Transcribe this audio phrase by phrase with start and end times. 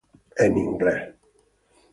[0.45, 1.13] En inglés